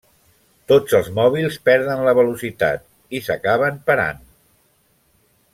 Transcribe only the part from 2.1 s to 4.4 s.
velocitat i s'acaben parant.